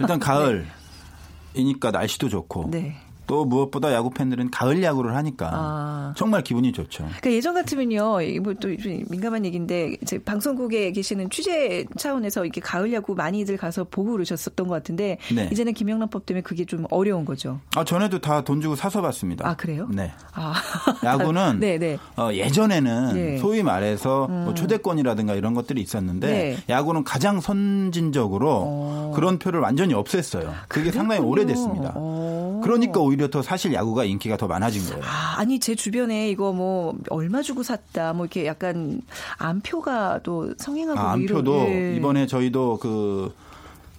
[0.00, 0.18] 일단
[1.54, 2.96] 가을이니까 날씨도 좋고 네.
[3.26, 6.14] 또 무엇보다 야구 팬들은 가을 야구를 하니까 아.
[6.16, 7.04] 정말 기분이 좋죠.
[7.04, 8.68] 그러니까 예전 같으면요, 뭐또
[9.10, 14.74] 민감한 얘기인데 이제 방송국에 계시는 취재 차원에서 이렇게 가을 야구 많이들 가서 보고 그러셨었던 것
[14.74, 15.48] 같은데 네.
[15.52, 17.60] 이제는 김영란법 때문에 그게 좀 어려운 거죠.
[17.74, 19.48] 아, 전에도 다 돈 주고 사서 봤습니다.
[19.48, 19.88] 아 그래요?
[19.90, 20.12] 네.
[20.32, 20.54] 아
[21.04, 21.98] 야구는 네, 네.
[22.16, 23.34] 어, 예전에는 네.
[23.34, 23.38] 음.
[23.38, 26.56] 소위 말해서 뭐 초대권이라든가 이런 것들이 있었는데 네.
[26.68, 29.12] 야구는 가장 선진적으로 어.
[29.16, 30.52] 그런 표를 완전히 없앴어요.
[30.68, 31.30] 그게 상당히 그랬군요.
[31.30, 31.92] 오래됐습니다.
[31.96, 32.35] 어.
[32.66, 35.02] 그러니까 오히려 더 사실 야구가 인기가 더 많아진 거예요.
[35.04, 39.00] 아, 아니 제 주변에 이거 뭐 얼마 주고 샀다 뭐 이렇게 약간
[39.38, 41.96] 안표가 또 성행하고 아, 안표도 예.
[41.96, 43.32] 이번에 저희도 그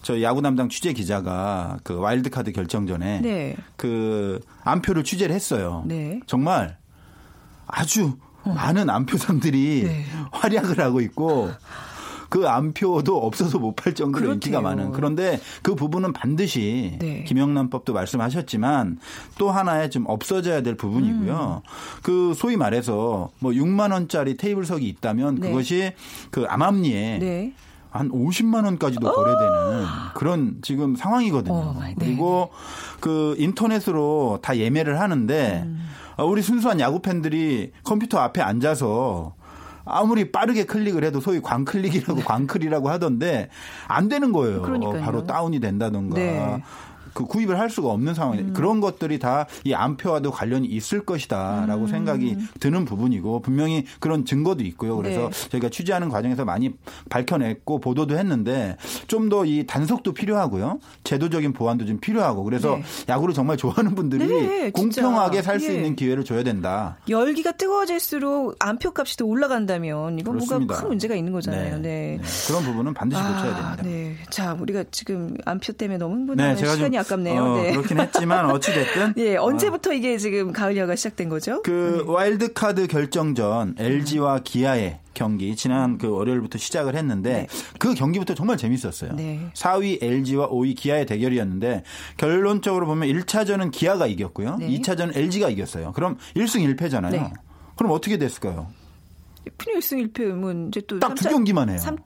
[0.02, 3.56] 저희 야구 담당 취재 기자가 그 와일드카드 결정 전에 네.
[3.76, 5.84] 그 안표를 취재를 했어요.
[5.86, 6.20] 네.
[6.28, 6.78] 정말
[7.66, 10.06] 아주 많은 안표상들이 네.
[10.32, 11.52] 활약을 하고 있고
[12.30, 14.34] 그 안표도 없어서 못 팔 정도로 그렇대요.
[14.34, 14.92] 인기가 많은.
[14.92, 17.24] 그런데 그 부분은 반드시 네.
[17.26, 18.98] 김영란법도 말씀하셨지만
[19.38, 21.62] 또 하나의 좀 없어져야 될 부분이고요.
[21.64, 21.70] 음.
[22.02, 25.50] 그 소위 말해서 뭐 6만 원짜리 테이블석이 있다면 네.
[25.50, 25.94] 그것이
[26.32, 27.54] 그 암암리에 네.
[27.92, 29.86] 한 50만 원까지도 거래되는
[30.16, 31.56] 그런 지금 상황이거든요.
[31.56, 32.50] 어, 네, 그리고
[33.00, 35.88] 그 인터넷으로 다 예매를 하는데 음.
[36.18, 39.36] 어, 우리 순수한 야구 팬들이 컴퓨터 앞에 앉아서
[39.90, 43.50] 아무리 빠르게 클릭을 해도 소위 광클릭이라고 광클이라고 하던데
[43.88, 44.58] 안 되는 거예요.
[44.58, 44.62] 네.
[44.64, 45.02] 그러니까요.
[45.02, 46.16] 바로 다운이 된다던가.
[46.16, 46.64] 네.
[47.22, 47.26] 음.
[47.26, 51.88] 그 구입을 할 수가 없는 상황이 그런 것들이 다 이 안표와도 관련이 있을 것이다라고 음.
[51.88, 54.96] 생각이 드는 부분이고 분명히 그런 증거도 있고요.
[54.98, 55.50] 그래서 네.
[55.50, 56.74] 저희가 취재하는 과정에서 많이
[57.10, 58.78] 밝혀냈고 보도도 했는데
[59.08, 60.80] 좀 더 이 단속도 필요하고요.
[61.04, 62.84] 제도적인 보완도 좀 필요하고 그래서 네.
[63.10, 65.02] 야구를 정말 좋아하는 분들이 네, 진짜.
[65.02, 65.76] 공평하게 살수 예.
[65.76, 66.98] 있는 기회를 줘야 된다.
[67.10, 70.58] 열기가 뜨거워질수록 안표 값이 더 올라간다면 이건 그렇습니다.
[70.58, 71.80] 뭔가 큰 문제가 있는 거잖아요.
[71.80, 72.20] 네.
[72.22, 72.22] 네.
[72.48, 73.84] 그런 부분은 반드시 고쳐야 아, 됩니다.
[73.84, 74.16] 네.
[74.30, 77.42] 자, 우리가 지금 암표 때문에 너무 흥분하는 네, 시간이 가깝네요.
[77.44, 77.72] 어, 네.
[77.72, 81.62] 그렇긴 했지만 어찌 됐든 예, 언제부터 이게 지금 가을 야구가 시작된 거죠?
[81.64, 87.48] 그 와일드 카드 결정전 LG와 기아의 경기 지난 그 월요일부터 시작을 했는데
[87.80, 89.14] 그 경기부터 정말 재밌었어요.
[89.14, 89.40] 네.
[89.54, 91.84] 4위 LG와 5위 기아의 대결이었는데
[92.18, 94.58] 결론적으로 보면 1차전은 기아가 이겼고요.
[94.58, 94.68] 네.
[94.70, 95.92] 2차전은 LG가 이겼어요.
[95.94, 97.12] 그럼 1승 1패잖아요.
[97.12, 97.34] 네.
[97.76, 98.68] 그럼 어떻게 됐을까요?
[99.58, 101.78] 푸니 1승 1패면 이제 또 딱 두 경기만 해요.
[101.80, 101.98] 삼-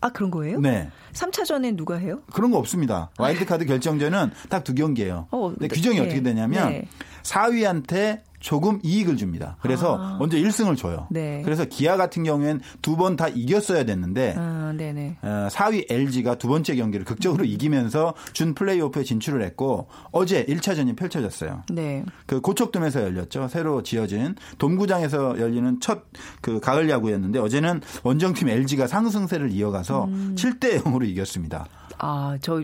[0.00, 0.60] 아, 아 그런 거예요?
[0.60, 0.88] 네.
[1.12, 2.20] 3차전에 누가 해요?
[2.32, 3.10] 그런 거 없습니다.
[3.18, 5.26] 와일드카드 결정전은 딱 두 경기예요.
[5.30, 5.74] 어, 근데 네.
[5.74, 6.02] 규정이 네.
[6.02, 6.84] 어떻게 되냐면 네.
[7.22, 9.56] 4위한테 조금 이익을 줍니다.
[9.60, 11.02] 그래서 먼저 1승을 줘요.
[11.02, 11.06] 아.
[11.10, 11.42] 네.
[11.44, 15.18] 그래서 기아 같은 경우엔 두 번 다 이겼어야 됐는데 아, 네네.
[15.22, 21.64] 어, 4위 LG가 두 번째 경기를 극적으로 이기면서 준 플레이오프에 진출을 했고 어제 1차전이 펼쳐졌어요.
[21.70, 22.04] 네.
[22.26, 23.48] 그 고척돔에서 열렸죠.
[23.48, 26.04] 새로 지어진 돔구장에서 열리는 첫
[26.40, 30.34] 그 가을 야구였는데 어제는 원정팀 LG가 상승세를 이어가서 음.
[30.36, 31.66] 7대 0으로 이겼습니다.
[31.98, 32.62] 아, 저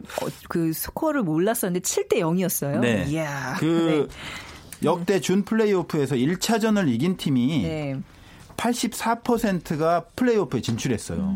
[0.48, 2.80] 그 스코어를 몰랐었는데 7대 0이었어요.
[2.80, 3.04] 네.
[3.08, 3.54] 이야.
[3.58, 4.08] 그
[4.82, 7.94] 역대 준 플레이오프에서 1차전을 이긴 팀이 네.
[7.94, 8.00] 네.
[8.56, 11.34] 84%가 플레이오프에 진출했어요.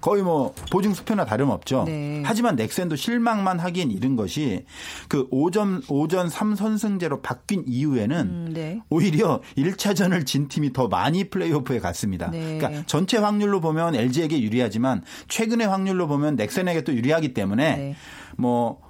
[0.00, 1.82] 거의 뭐 보증 수표나 다름없죠.
[1.82, 1.84] 음.
[1.86, 2.22] 네.
[2.24, 4.64] 하지만 넥센도 실망만 하기엔 이른 것이
[5.08, 8.80] 그 5점 5전 3선승제로 바뀐 이후에는 음, 네.
[8.90, 12.30] 오히려 1차전을 진 팀이 더 많이 플레이오프에 갔습니다.
[12.30, 12.58] 네.
[12.58, 17.96] 그러니까 전체 확률로 보면 LG에게 유리하지만 최근의 확률로 보면 넥센에게 또 유리하기 때문에 네.
[18.36, 18.80] 뭐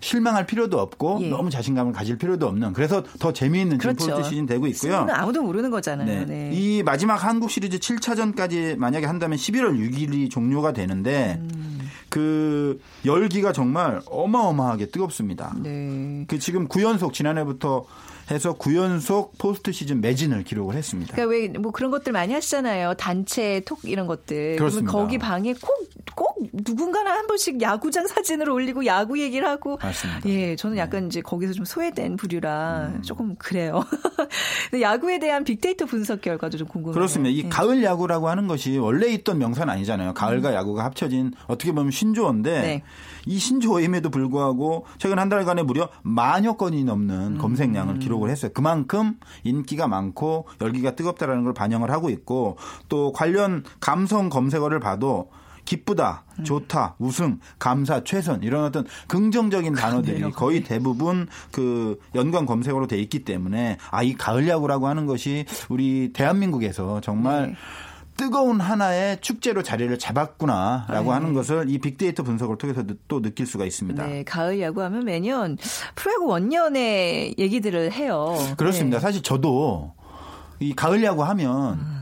[0.00, 1.28] 실망할 필요도 없고 예.
[1.28, 4.12] 너무 자신감을 가질 필요도 없는 그래서 더 재미있는 지금 그렇죠.
[4.14, 5.06] 포스트 시즌 되고 있고요.
[5.10, 6.06] 아무도 모르는 거잖아요.
[6.06, 6.24] 네.
[6.26, 6.50] 네.
[6.52, 11.88] 이 마지막 한국 시리즈 7차전까지 만약에 한다면 11월 6일이 종료가 되는데 음.
[12.08, 15.54] 그 열기가 정말 어마어마하게 뜨겁습니다.
[15.62, 16.24] 네.
[16.28, 17.84] 그 지금 9연속 지난해부터
[18.30, 21.14] 해서 9연속 포스트 시즌 매진을 기록을 했습니다.
[21.14, 22.94] 그러니까 왜 뭐 그런 것들 많이 하시잖아요.
[22.94, 24.56] 단체 톡 이런 것들.
[24.56, 24.92] 그렇습니다.
[24.92, 25.95] 거기 방에 꼭, 꼭
[26.64, 29.78] 누군가나 한 번씩 야구장 사진을 올리고 야구 얘기를 하고.
[29.82, 30.20] 맞습니다.
[30.20, 30.50] 네.
[30.50, 33.84] 예, 저는 약간 이제 거기서 좀 소외된 부류라 조금 그래요.
[34.70, 36.94] 근데 야구에 대한 빅데이터 분석 결과도 좀 궁금해요.
[36.94, 37.30] 그렇습니다.
[37.30, 37.48] 이 예.
[37.48, 40.14] 가을 야구라고 하는 것이 원래 있던 명사는 아니잖아요.
[40.14, 42.62] 가을과 야구가 합쳐진 어떻게 보면 신조어인데 음.
[42.62, 42.82] 네.
[43.26, 47.38] 이 신조어임에도 불구하고 최근 한 달간에 무려 만여 건이 넘는 음.
[47.38, 48.52] 검색량을 기록을 했어요.
[48.54, 52.56] 그만큼 인기가 많고 열기가 뜨겁다라는 걸 반영을 하고 있고
[52.88, 55.28] 또 관련 감성 검색어를 봐도
[55.66, 56.44] 기쁘다, 음.
[56.44, 60.34] 좋다, 우승, 감사, 최선 이런 어떤 긍정적인 단어들이 그러네요.
[60.34, 66.12] 거의 대부분 그 연관 검색어로 돼 있기 때문에 아 이 가을 야구라고 하는 것이 우리
[66.12, 67.54] 대한민국에서 정말 네.
[68.16, 71.10] 뜨거운 하나의 축제로 자리를 잡았구나라고 네.
[71.10, 74.06] 하는 것을 이 빅데이터 분석을 통해서 또 느낄 수가 있습니다.
[74.06, 75.58] 네, 가을 야구하면 매년
[75.96, 78.36] 프로야구 원년의 얘기들을 해요.
[78.56, 78.98] 그렇습니다.
[78.98, 79.02] 네.
[79.02, 79.92] 사실 저도
[80.60, 81.95] 이 가을 야구 하면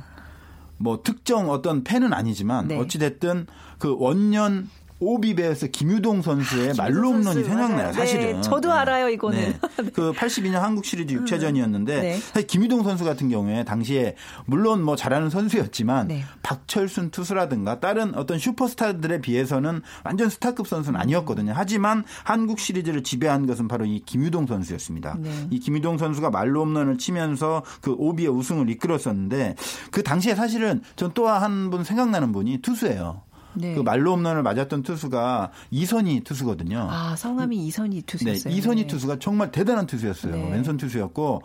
[0.76, 2.78] 뭐 특정 어떤 팬은 아니지만 네.
[2.78, 3.46] 어찌 됐든
[3.78, 4.68] 그 원년
[5.00, 7.92] 오비베어스 김유동 선수의 말로 아, 선수, 홈런이 생각나요, 맞아요.
[7.92, 8.34] 사실은.
[8.36, 9.54] 네, 저도 알아요, 이거는.
[9.92, 12.16] 그 82년 한국 시리즈 6차전이었는데 네.
[12.18, 14.14] 사실 김유동 선수 같은 경우에 당시에
[14.46, 16.22] 물론 뭐 잘하는 선수였지만 네.
[16.42, 21.52] 박철순 투수라든가 다른 어떤 슈퍼스타들에 비해서는 완전 스타급 선수는 아니었거든요.
[21.54, 25.16] 하지만 한국 시리즈를 지배한 것은 바로 이 김유동 선수였습니다.
[25.20, 25.30] 네.
[25.50, 29.56] 이 김유동 선수가 말로 홈런을 치면서 그 오비의 우승을 이끌었었는데
[29.90, 33.22] 그 당시에 사실은 전 또 한 분 생각나는 분이 투수예요.
[33.54, 33.74] 네.
[33.74, 36.88] 그 말로 홈런을 맞았던 투수가 이선희 투수거든요.
[36.90, 38.54] 아, 성함이 이선희 네, 투수였어요.
[38.54, 38.86] 이선희 네.
[38.86, 40.34] 투수가 정말 대단한 투수였어요.
[40.34, 40.50] 네.
[40.50, 41.42] 왼손 투수였고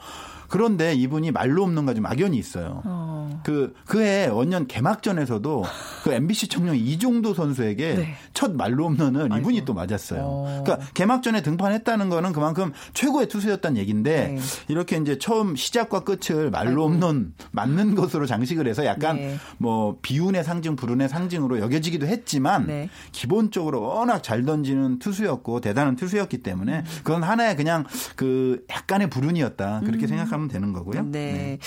[0.50, 2.82] 그런데 이분이 말로 없는가 좀 악연이 있어요.
[2.86, 3.42] 어.
[3.44, 5.64] 그 그해 원년 개막전에서도
[6.04, 8.14] 그 MBC 청룡 이종도 선수에게 네.
[8.34, 10.22] 첫 말로 홈런을 이분이 또 맞았어요.
[10.24, 10.64] 어.
[10.66, 14.40] 그러니까 개막전에 등판했다는 거는 그만큼 최고의 투수였다는 얘기인데 네.
[14.68, 19.38] 이렇게 이제 처음 시작과 끝을 말로 홈런 맞는 것으로 장식을 해서 약간 네.
[19.58, 22.90] 뭐 비운의 상징, 불운의 상징으로 여겨지기도 했지만 네.
[23.12, 27.86] 기본적으로 워낙 잘 던지는 투수였고 대단한 투수였기 때문에 그건 하나의 그냥
[28.16, 31.04] 그 약간의 불운이었다 그렇게 생각 하면 되는 거고요.
[31.04, 31.60] 네.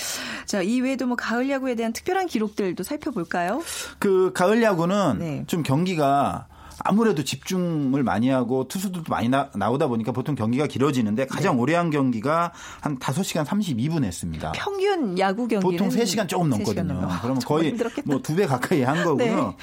[0.45, 3.61] 자, 이 외에도 뭐 가을 야구에 대한 특별한 기록들도 살펴볼까요?
[3.99, 5.43] 그 가을 야구는 네.
[5.47, 6.47] 좀 경기가
[6.85, 11.91] 아무래도 집중을 많이 하고 투수들도 많이 나, 오다 보니까 보통 경기가 길어지는데 가장 오래 한
[11.91, 14.51] 경기가 한 5시간 32분 했습니다.
[14.53, 16.93] 평균 야구 경기는 보통 3시간 조금 시간 넘거든요.
[16.93, 17.19] 넘어요.
[17.21, 17.77] 그러면 거의.
[18.05, 19.35] 뭐 두 배 가까이 한 거고요.
[19.49, 19.55] 네.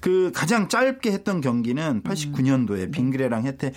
[0.00, 2.02] 그 가장 짧게 했던 경기는 음.
[2.02, 3.72] 89년도에 빙그레랑 혜태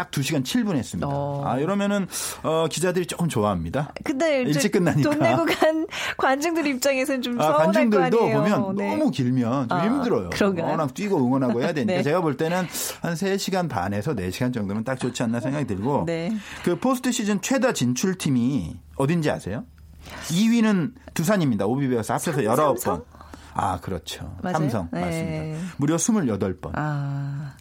[0.00, 1.06] 딱 2시간 7분 했습니다.
[1.06, 1.42] 어.
[1.46, 2.06] 아, 이러면은
[2.42, 3.92] 어, 기자들이 조금 좋아합니다.
[4.02, 5.10] 근데 이제 일찍 끝나니까.
[5.10, 5.86] 돈 내고 간
[6.16, 8.18] 관중들 입장에서는 좀 아, 관중들도.
[8.18, 8.96] 보면 네.
[8.96, 10.30] 너무 길면 좀 아, 힘들어요.
[10.30, 10.68] 그런가요?
[10.68, 12.02] 워낙 뛰고 응원하고 해야 되니까 네.
[12.02, 12.66] 제가 볼 때는
[13.02, 16.32] 한 3시간 반에서 4시간 정도면 딱 좋지 않나 생각이 들고 네.
[16.64, 19.64] 그 포스트 시즌 최다 진출팀이 어딘지 아세요?
[20.28, 21.66] 2위는 두산입니다.
[21.66, 22.56] 오비베어스 합쳐서 삼- 19번.
[22.78, 23.04] 삼성?
[23.52, 24.34] 아, 그렇죠.
[24.42, 24.54] 맞아요?
[24.56, 25.00] 삼성 네.
[25.04, 25.74] 맞습니다.
[25.76, 26.70] 무려 28번.
[26.74, 27.52] 아,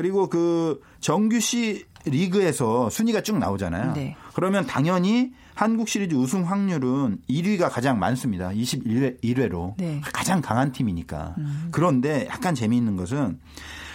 [0.00, 3.92] 그리고 그 정규 시 리그에서 순위가 쭉 나오잖아요.
[3.92, 4.16] 네.
[4.32, 8.48] 그러면 당연히 한국 시리즈 우승 확률은 1위가 가장 많습니다.
[8.48, 10.00] 21회 1회로 네.
[10.14, 11.34] 가장 강한 팀이니까.
[11.70, 13.38] 그런데 약간 재미있는 것은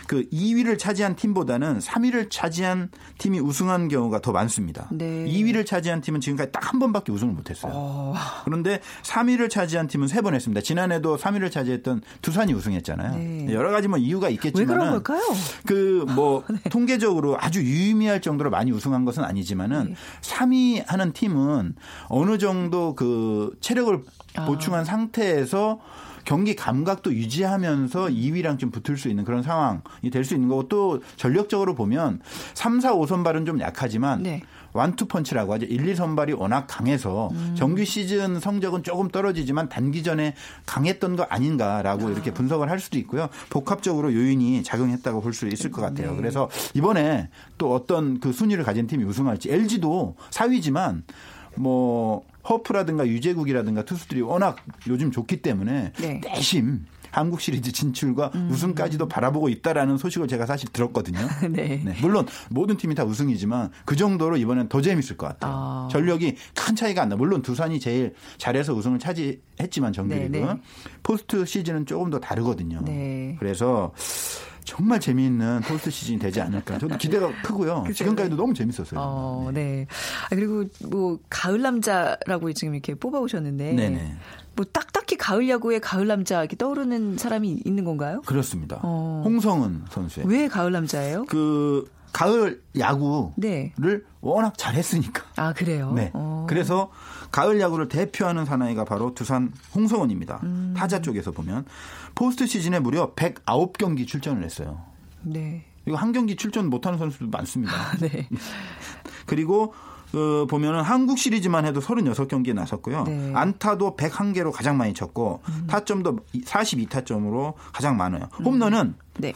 [0.08, 4.88] 그 2위를 차지한 팀보다는 3위를 차지한 팀이 우승한 경우가 더 많습니다.
[4.92, 5.26] 네.
[5.26, 8.14] 2위를 차지한 팀은 지금까지 딱 한 번밖에 우승을 못했어요.
[8.44, 10.62] 그런데 3위를 차지한 팀은 세 번 했습니다.
[10.62, 13.16] 지난해도 3위를 차지했던 두산이 우승했잖아요.
[13.16, 13.54] 네.
[13.54, 15.22] 여러 가지 뭐 이유가 왜 있겠지만 그런 걸까요?
[15.68, 16.70] 그뭐 네.
[16.72, 19.96] 통계적으로 아주 유의미할 정도로 많이 우승한 것은 아니지만은 네.
[20.22, 21.76] 3위 하는 팀은
[22.08, 24.02] 어느 정도 그 체력을
[24.38, 24.46] 아.
[24.46, 25.80] 보충한 상태에서
[26.26, 29.80] 경기 감각도 유지하면서 2위랑 좀 붙을 수 있는 그런 상황이
[30.12, 32.20] 될 수 있는 거고 또 전력적으로 보면
[32.56, 34.42] 3, 4, 5선발은 좀 약하지만 네.
[34.74, 35.66] 완투 펀치라고 하죠.
[35.68, 37.56] 1, 2 선발이 워낙 강해서 음.
[37.56, 40.34] 정규 시즌 성적은 조금 떨어지지만 단기전에
[40.66, 43.30] 강했던 거 아닌가라고 이렇게 분석을 할 수도 있고요.
[43.50, 46.12] 복합적으로 요인이 작용했다고 볼 수 있을 것 같아요.
[46.12, 46.18] 네.
[46.18, 51.04] 그래서 이번에 또 어떤 그 순위를 가진 팀이 우승할지 LG도 4위지만
[51.56, 56.22] 뭐 허프라든가 류제국이라든가 투수들이 워낙 요즘 좋기 때문에 네.
[56.24, 61.20] 내심 한국 시리즈 진출과 우승까지도 바라보고 있다라는 소식을 제가 사실 들었거든요.
[61.50, 61.82] 네.
[61.82, 65.54] 네, 물론 모든 팀이 다 우승이지만 그 정도로 이번엔 더 재밌을 것 같아요.
[65.56, 65.88] 아.
[65.92, 67.16] 전력이 큰 차이가 안 나.
[67.16, 70.62] 물론 두산이 제일 잘해서 우승을 차지했지만 정규리그 네, 네.
[71.04, 72.82] 포스트 시즌은 조금 더 다르거든요.
[72.84, 73.38] 네.
[73.40, 73.94] 그래서
[74.66, 76.78] 정말 재미있는 포스트 시즌이 되지 않을까.
[76.80, 77.86] 저도 기대가 크고요.
[77.94, 79.00] 지금까지도 너무 재밌었어요.
[79.00, 79.88] 어, 네.
[80.26, 84.16] 아, 그리고 뭐 가을 남자라고 지금 이렇게 뽑아오셨는데, 네네.
[84.56, 88.22] 뭐 딱딱히 가을 야구에 가을 남자 이렇게 떠오르는 사람이 있는 건가요?
[88.26, 88.80] 그렇습니다.
[88.84, 89.22] 어.
[89.24, 91.26] 홍성은 선수의 왜 가을 남자예요?
[91.26, 93.74] 그 가을 야구를 네.
[94.22, 95.24] 워낙 잘했으니까.
[95.36, 95.92] 아 그래요?
[95.94, 96.12] 네.
[96.14, 96.46] 어.
[96.48, 96.90] 그래서
[97.36, 100.40] 가을 야구를 대표하는 사나이가 바로 두산 홍성원입니다.
[100.44, 100.74] 음.
[100.78, 101.66] 타자 쪽에서 보면
[102.16, 104.82] 포스트 시즌에 무려 109경기 출전을 했어요.
[105.22, 105.66] 네.
[105.86, 107.74] 이거 한 경기 출전 못하는 선수도 많습니다.
[108.00, 108.30] 네.
[109.28, 109.74] 그리고
[110.14, 113.04] 어, 보면은 한국 시리즈만 해도 36경기에 나섰고요.
[113.04, 113.12] 네.
[113.12, 113.36] 음.
[113.36, 118.30] 안타도 101개로 가장 많이 쳤고 타점도 42타점으로 가장 많아요.
[118.46, 119.34] 홈런은 네.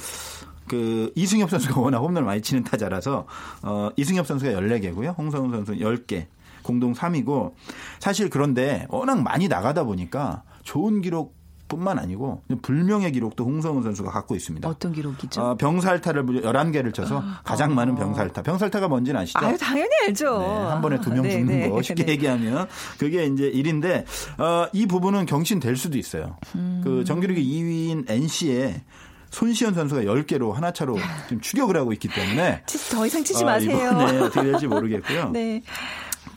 [0.70, 3.26] 그 이승엽 선수가 워낙 홈런을 많이 치는 타자라서
[3.64, 5.18] 어 이승엽 선수가 14개고요.
[5.18, 6.28] 홍성훈 선수 10개.
[6.70, 7.54] 공동 3위고
[8.00, 11.36] 사실 그런데 워낙 많이 나가다 보니까 좋은 기록
[11.68, 14.68] 뿐만 아니고 불명의 기록도 홍성훈 선수가 갖고 있습니다.
[14.68, 15.42] 어떤 기록이죠?
[15.42, 18.42] 어, 병살타를 무려 11개를 쳐서 가장 많은 병살타.
[18.44, 19.40] 병살타가 뭔지는 아시죠?
[19.40, 20.40] 아유 당연히 알죠.
[20.40, 21.70] 네, 한 번에 두명 네, 죽는 네.
[21.70, 22.12] 거 쉽게 네.
[22.14, 22.68] 얘기하면
[23.00, 24.06] 그게 이제 일인데
[24.40, 26.38] 어, 이 부분은 경신될 수도 있어요.
[26.56, 26.82] 음.
[26.84, 28.82] 그 정규리그 2위인 NC에
[29.30, 33.46] 손시현 선수가 10개로 하나 차로 지금 추격을 하고 있기 때문에 치- 더 이상 치지 아,
[33.46, 33.76] 마세요.
[33.78, 35.30] 이번에 어떻게 될지 모르겠고요.
[35.34, 35.62] 네.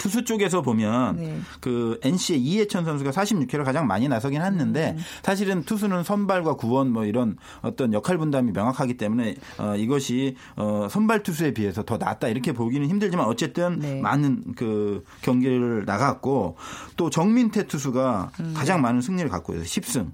[0.03, 1.39] 투수 쪽에서 보면 네.
[1.61, 5.03] 그 NC의 이해천 선수가 46회로 가장 많이 나서긴 했는데 음.
[5.23, 11.23] 사실은 투수는 선발과 구원 뭐 이런 어떤 역할 분담이 명확하기 때문에 어, 이것이 어, 선발
[11.23, 14.01] 투수에 비해서 더 낫다 이렇게 보기는 힘들지만 어쨌든 네.
[14.01, 16.57] 많은 그 경기를 나갔고
[16.97, 18.55] 또 정민태 투수가 음.
[18.57, 19.65] 가장 많은 승리를 갖고 있어요.
[19.65, 20.11] 10승.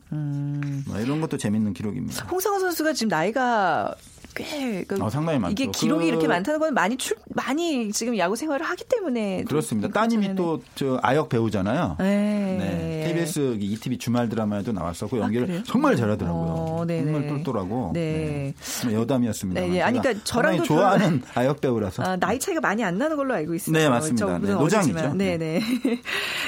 [0.86, 2.26] 뭐 이런 것도 재밌는 기록입니다.
[2.26, 3.94] 홍성호 선수가 지금 나이가
[4.38, 5.52] 꽤 그, 어, 상당히 많죠.
[5.52, 9.44] 이게 기록이 그- 이렇게 많다는 건 많이 출 많이 지금 야구 생활을 하기 때문에 좀
[9.46, 9.88] 그렇습니다.
[9.88, 10.08] 그렇잖아요.
[10.20, 11.96] 따님이 또 저 아역 배우잖아요.
[11.98, 12.56] 네.
[12.58, 13.04] 네.
[13.08, 15.62] KBS ETV 주말 드라마에도 나왔었고 연기를 그래요?
[15.64, 16.42] 정말 잘하더라고요.
[16.42, 17.12] 어, 네네.
[17.12, 18.54] 정말 똘똘하고 네.
[18.86, 18.94] 네.
[18.94, 19.60] 여담이었습니다.
[19.60, 19.82] 네, 네.
[19.82, 22.02] 아니, 그러니까 저랑도 좋아하는 아역 배우라서.
[22.02, 23.82] 아, 나이 차이가 많이 안 나는 걸로 알고 있습니다.
[23.82, 24.38] 네, 맞습니다.
[24.38, 24.92] 네, 노장이죠.
[24.98, 25.18] 어리지만.
[25.18, 25.60] 네, 네.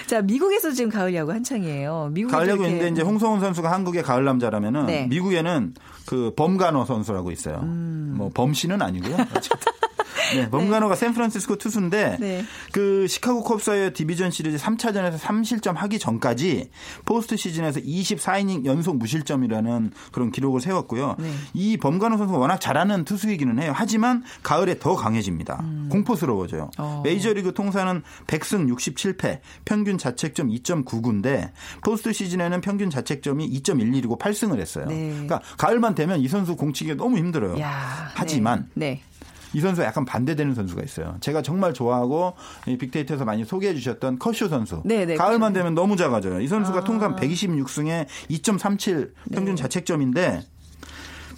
[0.06, 2.10] 자, 미국에서 지금 가을 야구 한창이에요.
[2.12, 5.06] 미국 가을 야구인데 이제 홍성흔 선수가 한국의 가을 남자라면은 네.
[5.08, 5.74] 미국에는
[6.06, 7.60] 그 범가너 선수라고 있어요.
[7.62, 7.79] 음.
[8.14, 9.16] 뭐 범씨는 아니고요.
[10.30, 10.40] 어쨌든.
[10.40, 12.44] 네, 범가너가 샌프란시스코 투수인데 네.
[12.72, 16.70] 그 시카고 컵스와의 디비전 시리즈 3차전에서 3실점 하기 전까지
[17.04, 21.16] 포스트 시즌에서 24이닝 연속 무실점이라는 그런 기록을 세웠고요.
[21.18, 21.32] 네.
[21.54, 23.72] 이 범가너 선수가 워낙 잘하는 투수이기는 해요.
[23.74, 25.62] 하지만 가을에 더 강해집니다.
[25.90, 26.64] 공포스러워져요.
[26.64, 26.70] 음.
[26.78, 27.02] 어.
[27.04, 31.50] 메이저리그 통산은 100승 67패, 평균 자책점 2.99인데
[31.84, 34.86] 포스트 시즌에는 평균 자책점이 2.11이고 8승을 했어요.
[34.86, 35.10] 네.
[35.10, 37.58] 그러니까 가을만 되면 이 선수 공치기가 너무 힘들어요.
[37.60, 39.02] 야, 하지만 네.
[39.52, 41.16] 이 선수가 약간 반대되는 선수가 있어요.
[41.20, 42.34] 제가 정말 좋아하고
[42.66, 44.82] 이 빅데이터에서 많이 소개해 주셨던 커쇼 선수.
[44.84, 45.54] 네, 네, 가을만 커쇼.
[45.54, 46.40] 되면 너무 작아져요.
[46.40, 46.84] 이 선수가 아.
[46.84, 49.34] 통산 126승에 2.37 네.
[49.34, 50.42] 평균 자책점인데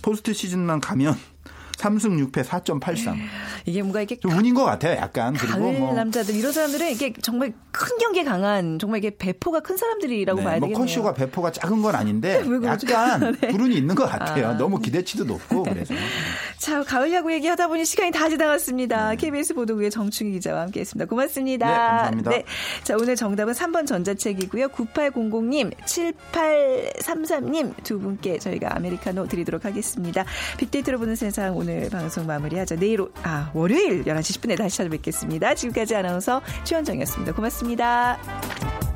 [0.03, 1.17] 포스트 시즌만 가면
[1.79, 3.17] 3승 6패 4.83.
[3.67, 5.35] 이게 뭔가 이게 좀 운인 것 같아요, 약간.
[5.35, 10.39] 그리고 뭐 남자들 이런 사람들은 이게 정말 큰 경기에 강한 정말 이게 배포가 큰 사람들이라고
[10.39, 10.87] 네, 봐야 뭐 되겠네요.
[10.87, 12.41] 커쇼가 배포가 작은 건 아닌데?
[12.65, 13.49] 약간 네.
[13.49, 14.57] 불운이 있는 것 같아요.
[14.59, 15.93] 너무 기대치도 높고 그래서.
[16.63, 19.17] 자, 가을 야구 얘기하다 보니 시간이 다 지나갔습니다.
[19.17, 21.09] KBS 보도국의 정충희 기자와 함께 했습니다.
[21.09, 21.67] 고맙습니다.
[21.67, 22.31] 네, 감사합니다.
[22.85, 24.69] 자, 오늘 정답은 3번 전자책이고요.
[24.69, 30.25] 9800님, 7833님 두 분께 저희가 아메리카노 드리도록 하겠습니다.
[30.59, 32.77] 빅데이터로 보는 세상 오늘 방송 마무리하자.
[32.77, 35.57] 내일, 오, 아, 월요일 11시 10분에 다시 찾아뵙겠습니다.
[35.57, 37.33] 지금까지 아나운서 최원정이었습니다.
[37.35, 38.92] 고맙습니다.